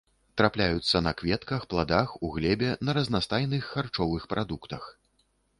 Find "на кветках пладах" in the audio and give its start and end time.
1.07-2.15